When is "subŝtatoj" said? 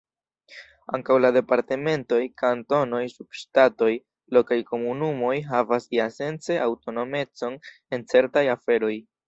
3.19-3.91